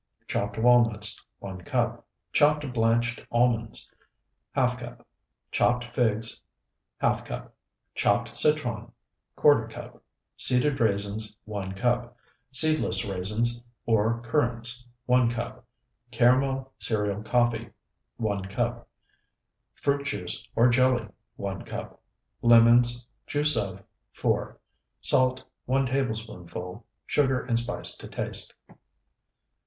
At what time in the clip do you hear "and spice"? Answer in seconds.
27.41-27.95